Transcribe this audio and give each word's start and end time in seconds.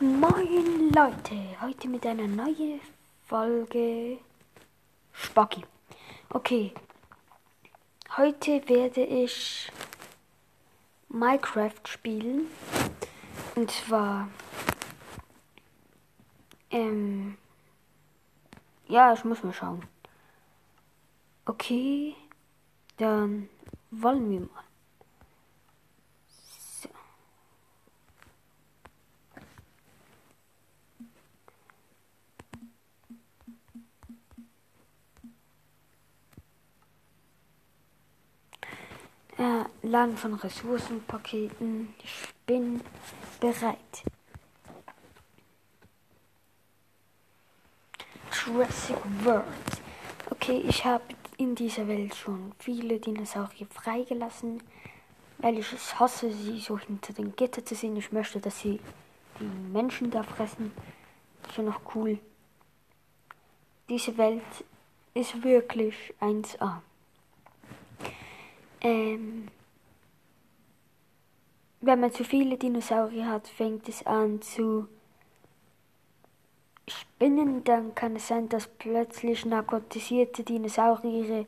Moin 0.00 0.92
Leute, 0.94 1.60
heute 1.60 1.88
mit 1.88 2.06
einer 2.06 2.28
neuen 2.28 2.80
Folge 3.26 4.18
Spacki. 5.10 5.64
Okay, 6.30 6.72
heute 8.16 8.62
werde 8.68 9.04
ich 9.04 9.72
Minecraft 11.08 11.82
spielen. 11.84 12.46
Und 13.56 13.72
zwar, 13.72 14.28
ähm, 16.70 17.36
ja, 18.86 19.12
ich 19.12 19.24
muss 19.24 19.42
mal 19.42 19.52
schauen. 19.52 19.84
Okay, 21.44 22.14
dann 22.98 23.48
wollen 23.90 24.30
wir 24.30 24.40
mal. 24.42 24.67
Laden 39.88 40.18
von 40.18 40.34
Ressourcenpaketen. 40.34 41.94
Ich 42.04 42.28
bin 42.46 42.82
bereit. 43.40 44.02
Jurassic 48.30 48.96
World. 49.24 49.44
Okay, 50.30 50.62
ich 50.68 50.84
habe 50.84 51.04
in 51.38 51.54
dieser 51.54 51.88
Welt 51.88 52.14
schon 52.14 52.52
viele 52.58 52.98
Dinosaurier 52.98 53.66
freigelassen, 53.70 54.62
weil 55.38 55.58
ich 55.58 55.72
es 55.72 55.98
hasse, 55.98 56.30
sie 56.32 56.60
so 56.60 56.78
hinter 56.78 57.14
den 57.14 57.34
Gitter 57.34 57.64
zu 57.64 57.74
sehen. 57.74 57.96
Ich 57.96 58.12
möchte, 58.12 58.40
dass 58.40 58.60
sie 58.60 58.80
die 59.40 59.44
Menschen 59.72 60.10
da 60.10 60.22
fressen. 60.22 60.70
Schon 61.54 61.64
noch 61.64 61.80
cool. 61.94 62.18
Diese 63.88 64.18
Welt 64.18 64.42
ist 65.14 65.42
wirklich 65.42 66.12
1A. 66.20 66.82
Ähm, 68.82 69.48
wenn 71.80 72.00
man 72.00 72.12
zu 72.12 72.24
viele 72.24 72.56
Dinosaurier 72.56 73.26
hat, 73.26 73.48
fängt 73.48 73.88
es 73.88 74.04
an 74.04 74.42
zu 74.42 74.88
spinnen. 76.88 77.64
Dann 77.64 77.94
kann 77.94 78.16
es 78.16 78.28
sein, 78.28 78.48
dass 78.48 78.66
plötzlich 78.66 79.44
narkotisierte 79.44 80.42
Dinosaurier 80.42 81.46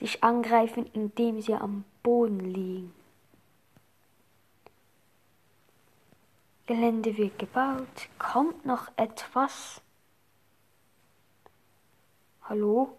dich 0.00 0.22
angreifen, 0.22 0.86
indem 0.92 1.40
sie 1.40 1.54
am 1.54 1.84
Boden 2.02 2.40
liegen. 2.40 2.92
Gelände 6.66 7.16
wird 7.16 7.38
gebaut. 7.38 8.08
Kommt 8.18 8.64
noch 8.64 8.88
etwas? 8.96 9.80
Hallo? 12.42 12.96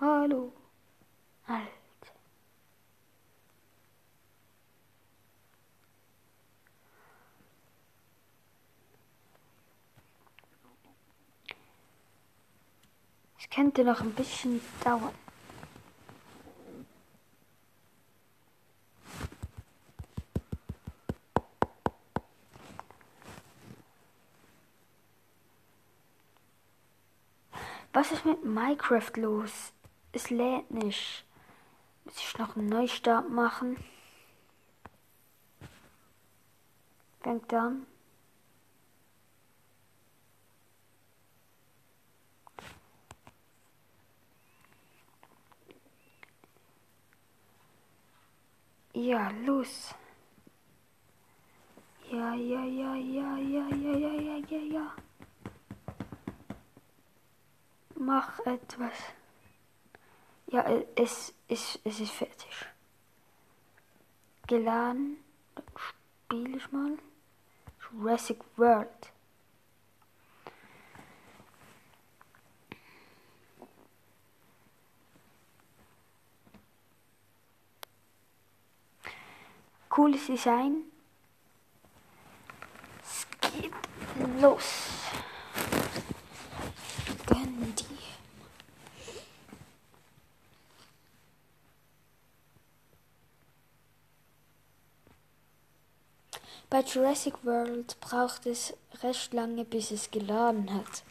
Hallo? 0.00 0.52
Könnte 13.50 13.84
noch 13.84 14.00
ein 14.00 14.12
bisschen 14.14 14.60
dauern. 14.84 15.14
Was 27.92 28.12
ist 28.12 28.24
mit 28.24 28.44
Minecraft 28.44 29.10
los? 29.16 29.72
Es 30.12 30.30
lädt 30.30 30.70
nicht. 30.70 31.24
Muss 32.04 32.16
ich 32.18 32.38
noch 32.38 32.54
einen 32.54 32.68
Neustart 32.68 33.28
machen? 33.28 33.76
Fängt 37.20 37.52
an. 37.52 37.86
Ja, 49.08 49.30
los. 49.46 49.94
Ja, 52.10 52.34
ja, 52.34 52.62
ja, 52.64 52.94
ja, 52.94 53.38
ja, 53.38 53.68
ja, 53.68 53.96
ja, 53.96 54.12
ja, 54.20 54.36
ja, 54.50 54.58
ja. 54.58 54.94
Mach 57.94 58.38
etwas. 58.40 58.92
Ja, 60.48 60.60
es, 60.94 61.32
es, 61.48 61.78
es 61.84 62.00
ist 62.00 62.12
fertig. 62.12 62.66
Geladen. 64.46 65.16
Dann 65.54 65.64
spiele 65.76 66.56
ich 66.58 66.70
mal. 66.70 66.98
Jurassic 67.80 68.44
World. 68.58 69.10
Cooles 79.98 80.26
Design. 80.28 80.84
Es 83.02 83.26
geht 83.40 83.72
los. 84.40 84.62
Gönn 87.26 87.74
dir. 87.74 87.84
Bei 96.70 96.82
Jurassic 96.82 97.44
World 97.44 97.98
braucht 97.98 98.46
es 98.46 98.74
recht 99.02 99.34
lange, 99.34 99.64
bis 99.64 99.90
es 99.90 100.12
geladen 100.12 100.72
hat. 100.72 101.02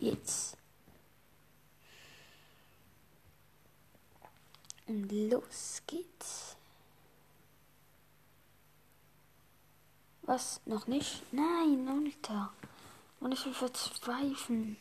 Jetzt. 0.00 0.56
Und 4.86 4.99
los 5.10 5.82
geht's. 5.86 6.56
Was? 10.22 10.60
Noch 10.64 10.86
nicht? 10.86 11.22
Nein, 11.32 11.88
Alter. 11.88 12.52
Und 13.20 13.32
ich 13.32 13.44
will 13.44 13.54
verzweifeln. 13.54 14.76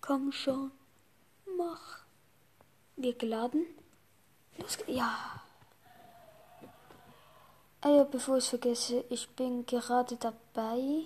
Komm 0.00 0.32
schon. 0.32 0.70
Mach. 1.56 1.98
Wir 2.96 3.14
geladen. 3.14 3.66
Los, 4.58 4.78
ja. 4.86 5.42
Ah 7.80 7.90
ja, 7.90 8.04
bevor 8.04 8.38
ich 8.38 8.44
es 8.44 8.50
vergesse, 8.50 9.04
ich 9.10 9.28
bin 9.30 9.66
gerade 9.66 10.16
dabei. 10.16 11.04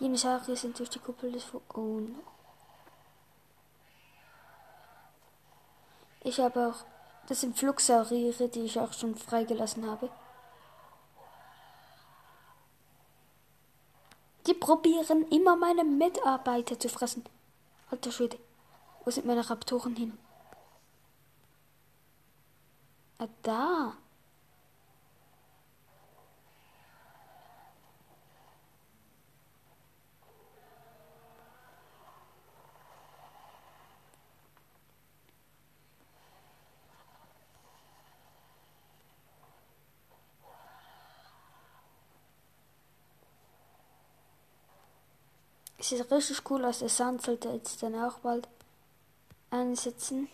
Dinosaurier 0.00 0.56
sind 0.56 0.78
durch 0.78 0.90
die 0.90 0.98
Kuppel 0.98 1.30
des 1.32 1.44
Fu 1.44 1.60
Oh 1.74 2.00
no. 2.00 2.22
Ich 6.22 6.40
habe 6.40 6.68
auch. 6.68 6.84
Das 7.26 7.40
sind 7.40 7.58
Flugsaurier, 7.58 8.32
die 8.48 8.64
ich 8.64 8.78
auch 8.78 8.92
schon 8.92 9.14
freigelassen 9.14 9.88
habe. 9.88 10.10
Die 14.46 14.54
probieren 14.54 15.26
immer 15.30 15.56
meine 15.56 15.84
Mitarbeiter 15.84 16.78
zu 16.78 16.88
fressen. 16.88 17.24
Alter 17.90 18.12
Schwede. 18.12 18.38
Wo 19.04 19.10
sind 19.10 19.26
meine 19.26 19.48
Raptoren 19.48 19.96
hin? 19.96 20.18
Ah, 23.18 23.28
da. 23.42 23.96
sieht 45.88 46.10
richtig 46.10 46.50
cool 46.50 46.64
aus. 46.64 46.78
Der 46.80 46.88
Sand 46.88 47.22
sollte 47.22 47.48
jetzt 47.50 47.82
dann 47.82 47.94
auch 47.94 48.18
bald 48.20 48.48
einsetzen. 49.50 50.28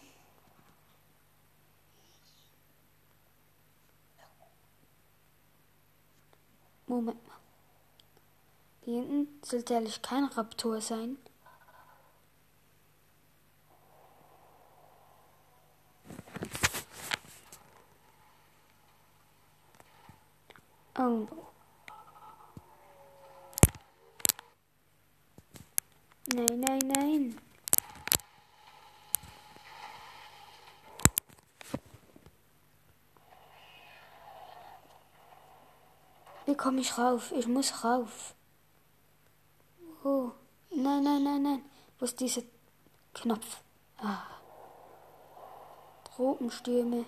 Moment 6.86 7.24
mal. 7.28 7.36
Hier 8.82 9.02
hinten 9.02 9.40
sollte 9.44 9.76
eigentlich 9.76 10.02
kein 10.02 10.24
Raptor 10.24 10.80
sein. 10.80 11.16
Komme 36.60 36.80
ich 36.80 36.98
rauf? 36.98 37.32
Ich 37.32 37.46
muss 37.46 37.84
rauf. 37.84 38.34
Oh, 40.04 40.30
nein, 40.70 41.02
nein, 41.02 41.24
nein, 41.24 41.42
nein. 41.42 41.62
Wo 41.98 42.04
ist 42.04 42.20
dieser 42.20 42.42
Knopf? 43.14 43.62
Ah. 43.98 44.26
Tropenstürme. 46.04 47.06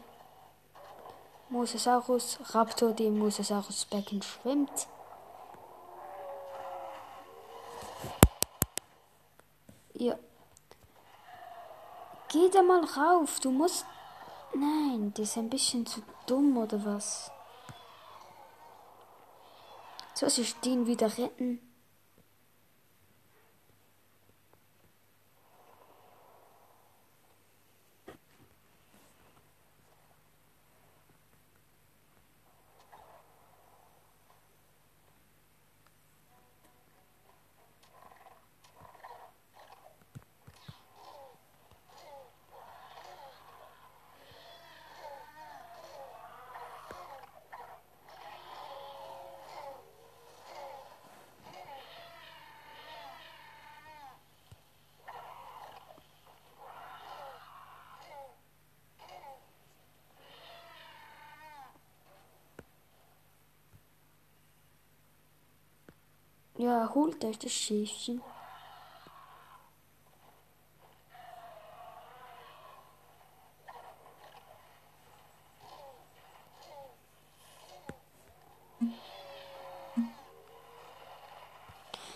Mosasaurus, 1.50 2.38
Raptor, 2.54 2.92
der 2.92 3.08
im 3.08 3.18
Mosasaurus-Becken 3.18 4.22
schwimmt. 4.22 4.88
Ja. 9.92 10.18
Geh 12.28 12.48
da 12.48 12.62
mal 12.62 12.84
rauf, 12.84 13.38
du 13.40 13.50
musst... 13.50 13.84
Nein, 14.54 15.12
der 15.14 15.24
ist 15.24 15.36
ein 15.36 15.50
bisschen 15.50 15.84
zu 15.84 16.02
dumm, 16.26 16.56
oder 16.56 16.82
was? 16.86 17.30
Soll 20.14 20.30
ich 20.38 20.54
den 20.56 20.86
wieder 20.86 21.06
retten? 21.18 21.58
Ja, 66.62 66.88
holt 66.94 67.24
euch 67.24 67.40
das 67.40 67.50
Schäfchen. 67.50 68.22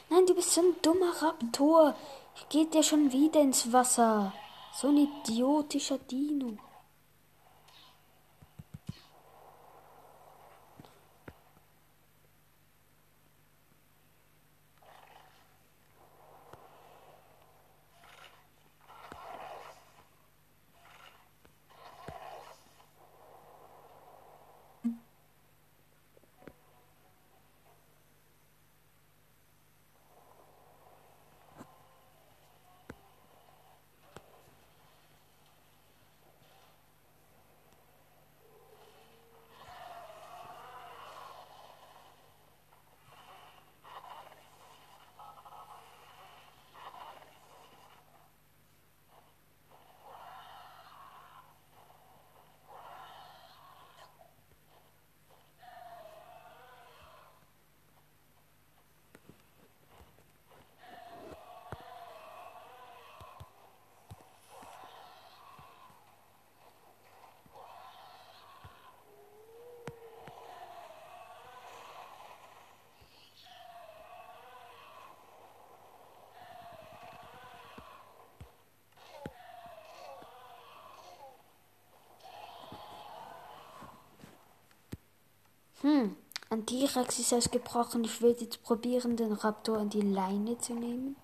Nein, 0.09 0.27
du 0.29 0.35
bist 0.37 0.53
so 0.53 0.61
ein 0.61 0.77
dummer 0.81 1.11
Raptor. 1.21 1.97
Geht 2.49 2.73
der 2.73 2.85
schon 2.85 3.11
wieder 3.11 3.41
ins 3.41 3.73
Wasser? 3.73 4.33
So 4.73 4.91
ein 4.91 4.99
idiotischer 4.99 5.99
Dino. 5.99 6.57
Hm, 85.87 86.17
ein 86.51 86.67
T-Rex 86.67 87.21
ist 87.21 87.33
ausgebrochen. 87.33 88.03
Ich 88.03 88.21
will 88.21 88.37
jetzt 88.41 88.61
probieren, 88.65 89.17
den 89.17 89.33
Raptor 89.33 89.79
an 89.79 89.89
die 89.89 90.01
Leine 90.01 90.59
zu 90.59 90.75
nehmen. 90.75 91.15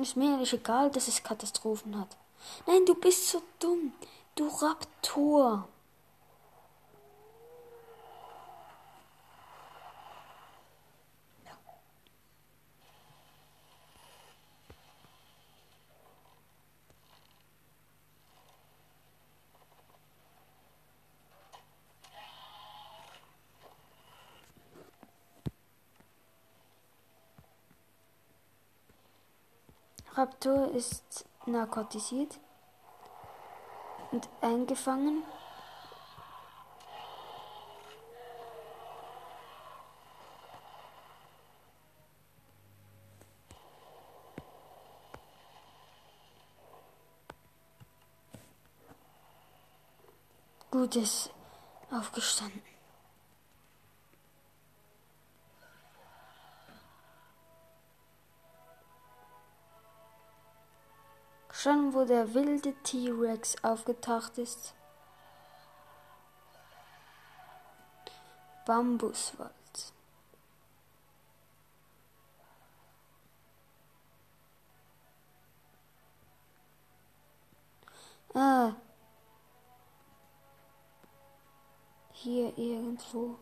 Ist 0.00 0.16
mir 0.16 0.34
eigentlich 0.34 0.52
egal, 0.52 0.90
dass 0.90 1.06
es 1.06 1.22
Katastrophen 1.22 1.96
hat. 1.96 2.16
Nein, 2.66 2.84
du 2.86 2.96
bist 2.96 3.28
so 3.28 3.40
dumm. 3.60 3.92
Du 4.34 4.48
Raptor. 4.48 5.68
Raptor 30.18 30.72
ist 30.72 31.26
narkotisiert 31.46 32.40
und 34.10 34.28
eingefangen. 34.40 35.22
Gutes 50.72 51.30
aufgestanden. 51.92 52.77
Schon 61.60 61.92
wo 61.92 62.04
der 62.04 62.34
wilde 62.34 62.72
T-Rex 62.84 63.56
aufgetaucht 63.64 64.38
ist. 64.38 64.74
Bambuswald. 68.64 69.52
Ah. 78.34 78.74
Hier 82.12 82.56
irgendwo. 82.56 83.36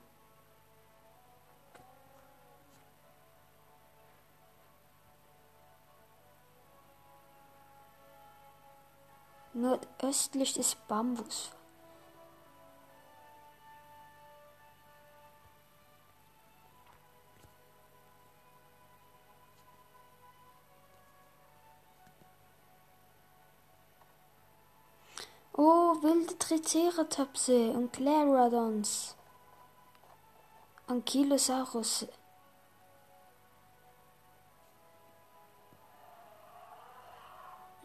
Nordöstlich 9.76 10.54
des 10.54 10.74
Bambus. 10.74 11.50
Oh, 25.52 26.02
wilde 26.02 26.38
Triceratopse 26.38 27.70
und 27.70 27.92
Clarodons. 27.92 29.16
Ankylosaurus. 30.86 32.06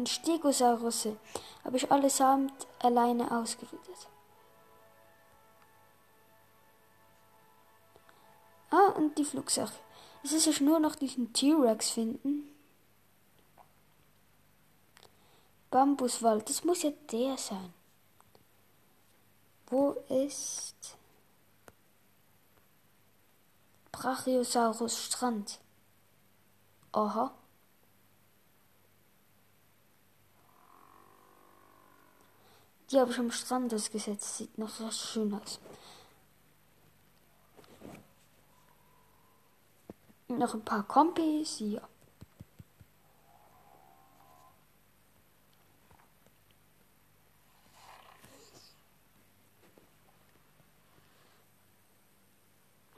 Und 0.01 0.09
Stegosaurus 0.09 1.09
habe 1.63 1.77
ich 1.77 1.91
allesamt 1.91 2.65
alleine 2.79 3.29
ausgerottet. 3.29 4.07
Ah, 8.71 8.93
und 8.95 9.15
die 9.19 9.23
Flugsache. 9.23 9.75
Es 10.23 10.31
ist 10.31 10.47
jetzt 10.47 10.61
nur 10.61 10.79
noch 10.79 10.95
diesen 10.95 11.31
T-Rex 11.33 11.91
finden. 11.91 12.49
Bambuswald, 15.69 16.49
das 16.49 16.63
muss 16.63 16.81
ja 16.81 16.89
der 17.11 17.37
sein. 17.37 17.71
Wo 19.67 19.91
ist 20.09 20.97
Brachiosaurus 23.91 24.97
Strand? 24.97 25.59
Aha. 26.91 27.35
Die 32.91 32.99
habe 32.99 33.09
ich 33.09 33.19
am 33.19 33.31
Strand 33.31 33.73
ausgesetzt. 33.73 34.37
Sieht 34.37 34.57
noch 34.57 34.79
recht 34.81 34.99
schön 34.99 35.33
aus. 35.33 35.59
Noch 40.27 40.53
ein 40.53 40.65
paar 40.65 40.83
Kompis, 40.83 41.59
ja. 41.59 41.81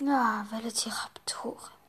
Ja, 0.02 0.46
Velociraptoren. 0.50 1.83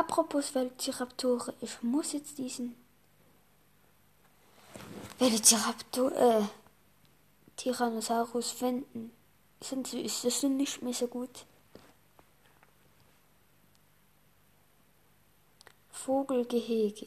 Apropos 0.00 0.54
Velociraptoren, 0.54 1.54
ich 1.60 1.82
muss 1.82 2.14
jetzt 2.14 2.38
diesen 2.38 2.74
Velociraptor, 5.18 6.10
äh, 6.12 6.42
Tyrannosaurus 7.56 8.50
finden. 8.50 9.12
Sonst 9.60 9.92
ist 9.92 10.24
das 10.24 10.42
nicht 10.42 10.80
mehr 10.80 10.94
so 10.94 11.06
gut. 11.06 11.44
Vogelgehege. 15.90 17.06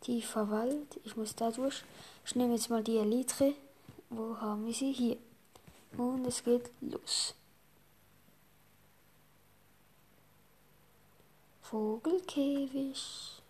Tiefer 0.00 0.48
Wald. 0.48 1.00
Ich 1.02 1.16
muss 1.16 1.34
da 1.34 1.50
durch. 1.50 1.82
Ich 2.24 2.36
nehme 2.36 2.54
jetzt 2.54 2.70
mal 2.70 2.84
die 2.84 2.98
Elytre. 2.98 3.54
Wo 4.10 4.36
haben 4.40 4.64
wir 4.64 4.74
sie? 4.74 4.92
Hier. 4.92 5.16
Und 5.96 6.24
es 6.24 6.44
geht 6.44 6.70
los. 6.80 7.34
Vogelkäfig. 11.70 13.40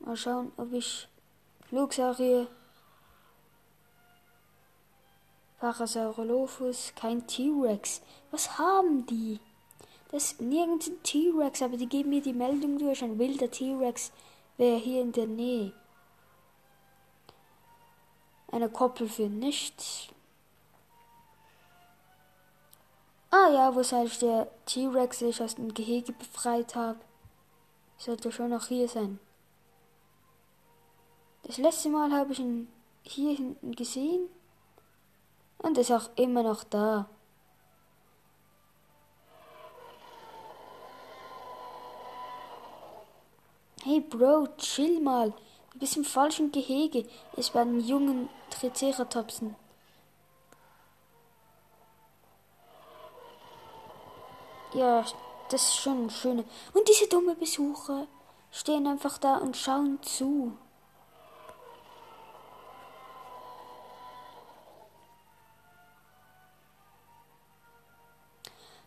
Mal 0.00 0.16
schauen, 0.16 0.52
ob 0.58 0.70
ich 0.74 1.08
Flugsaurier, 1.68 2.46
Parasaurolophus, 5.58 6.92
kein 6.94 7.26
T-Rex. 7.26 8.02
Was 8.30 8.58
haben 8.58 9.06
die? 9.06 9.40
Das 10.10 10.32
ist 10.32 10.40
nirgends 10.42 10.88
ein 10.88 11.02
T-Rex, 11.02 11.62
aber 11.62 11.78
die 11.78 11.88
geben 11.88 12.10
mir 12.10 12.20
die 12.20 12.34
Meldung 12.34 12.78
durch. 12.78 13.02
Ein 13.02 13.18
wilder 13.18 13.50
T-Rex 13.50 14.12
wäre 14.58 14.76
hier 14.76 15.00
in 15.00 15.12
der 15.12 15.26
Nähe. 15.26 15.72
Eine 18.52 18.68
Koppel 18.68 19.08
für 19.08 19.30
nichts. 19.30 20.08
Ja, 23.52 23.74
wo 23.74 23.80
ich 23.80 24.18
der 24.18 24.48
T-Rex 24.66 25.22
ich 25.22 25.42
aus 25.42 25.56
dem 25.56 25.72
Gehege 25.74 26.12
befreit 26.12 26.74
habe. 26.74 26.98
Sollte 27.98 28.30
schon 28.30 28.50
noch 28.50 28.66
hier 28.68 28.88
sein. 28.88 29.18
Das 31.44 31.58
letzte 31.58 31.88
Mal 31.88 32.12
habe 32.12 32.32
ich 32.32 32.40
ihn 32.40 32.68
hier 33.02 33.36
hinten 33.36 33.72
gesehen. 33.72 34.28
Und 35.58 35.78
ist 35.78 35.90
auch 35.90 36.10
immer 36.16 36.42
noch 36.42 36.64
da. 36.64 37.08
Hey 43.82 44.00
Bro, 44.00 44.48
chill 44.58 45.00
mal. 45.00 45.32
Du 45.72 45.78
bist 45.78 45.96
im 45.96 46.04
falschen 46.04 46.50
Gehege. 46.50 47.06
Es 47.36 47.54
waren 47.54 47.80
jungen 47.80 48.28
Triceratopsen. 48.50 49.54
Ja, 54.76 55.06
das 55.48 55.62
ist 55.62 55.76
schon 55.76 56.10
schön. 56.10 56.44
Und 56.74 56.86
diese 56.86 57.08
dumme 57.08 57.34
Besucher 57.34 58.06
stehen 58.50 58.86
einfach 58.86 59.16
da 59.16 59.38
und 59.38 59.56
schauen 59.56 60.02
zu. 60.02 60.52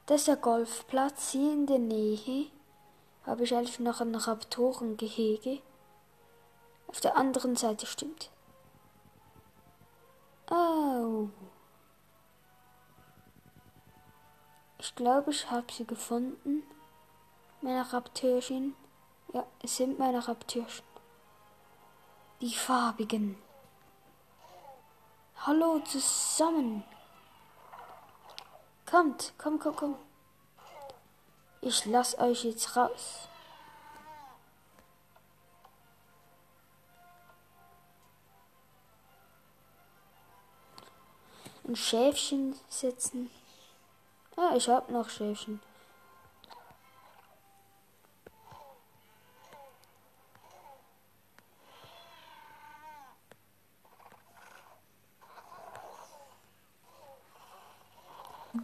Das 0.05 0.21
ist 0.21 0.27
der 0.27 0.35
Golfplatz 0.35 1.31
hier 1.31 1.53
in 1.53 1.65
der 1.65 1.79
Nähe 1.79 2.51
habe 3.25 3.43
ich 3.43 3.55
eigentlich 3.55 3.79
noch 3.79 3.99
ein 3.99 4.13
Raptorengehege. 4.13 5.59
Auf 6.87 6.99
der 6.99 7.17
anderen 7.17 7.55
Seite 7.55 7.87
stimmt. 7.87 8.29
Oh. 10.51 11.29
Ich 14.81 14.95
glaube, 14.95 15.31
ich 15.31 15.51
habe 15.51 15.71
sie 15.73 15.85
gefunden. 15.85 16.63
Meine 17.59 17.91
Raptörchen. 17.91 18.75
Ja, 19.33 19.45
es 19.61 19.75
sind 19.75 19.99
meine 19.99 20.25
Raptörchen. 20.25 20.85
Die 22.39 22.53
farbigen. 22.53 23.37
Hallo 25.45 25.79
zusammen. 25.79 26.85
Kommt, 28.89 29.33
komm, 29.37 29.59
komm, 29.59 29.75
komm. 29.75 29.95
Ich 31.59 31.85
lass 31.85 32.17
euch 32.17 32.45
jetzt 32.45 32.77
raus. 32.77 33.27
Ein 41.67 41.75
Schäfchen 41.75 42.55
setzen. 42.69 43.29
Ah, 44.41 44.55
ich 44.55 44.69
hab 44.69 44.89
noch 44.89 45.09
Schäfchen. 45.09 45.59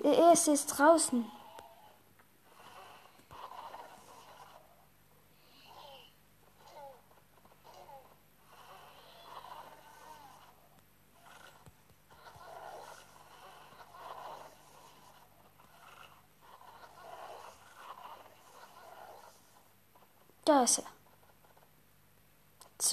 Erste 0.02 0.52
ist 0.52 0.68
draußen. 0.68 1.30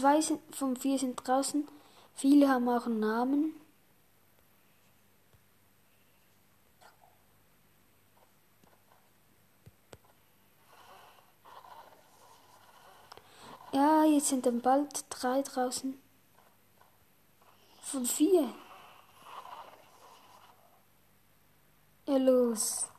Zwei 0.02 0.20
sind, 0.20 0.40
von 0.56 0.76
vier 0.76 0.98
sind 0.98 1.14
draußen. 1.14 1.68
Viele 2.16 2.48
haben 2.48 2.68
auch 2.68 2.86
einen 2.86 2.98
Namen. 2.98 3.54
Ja, 13.72 14.04
jetzt 14.06 14.26
sind 14.26 14.44
dann 14.44 14.60
bald 14.60 15.04
drei 15.08 15.40
draußen. 15.40 15.96
Von 17.82 18.04
vier. 18.04 18.52
Ja, 22.08 22.16
los. 22.16 22.91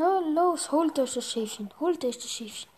No, 0.00 0.18
los, 0.20 0.72
holt 0.72 0.98
euch 0.98 1.12
das 1.12 1.30
Schäfchen. 1.30 1.68
Holt 1.78 2.02
euch 2.06 2.16
das 2.16 2.30
Schäfchen. 2.30 2.70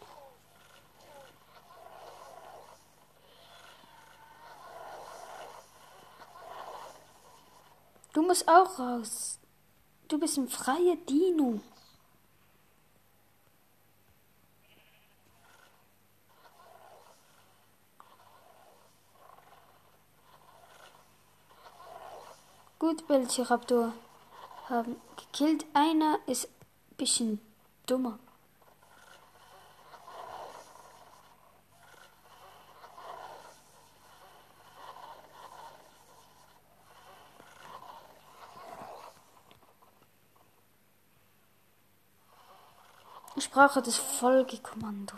Du 8.12 8.22
musst 8.22 8.48
auch 8.48 8.76
raus. 8.76 9.38
Du 10.08 10.18
bist 10.18 10.36
ein 10.36 10.48
freier 10.48 10.96
Dino. 11.08 11.60
Gut, 22.80 23.08
Velociraptor 23.08 23.92
haben 24.68 24.96
gekillt. 25.16 25.64
Einer 25.72 26.18
ist 26.26 26.48
bisschen 27.02 27.40
dummer. 27.84 28.16
Ich 43.34 43.50
brauche 43.50 43.82
das 43.82 43.96
Folgekommando. 43.96 45.14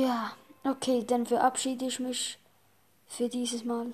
Ja, 0.00 0.30
okay, 0.62 1.02
dann 1.04 1.26
verabschiede 1.26 1.86
ich 1.86 1.98
mich 1.98 2.38
für 3.08 3.28
dieses 3.28 3.64
Mal. 3.64 3.92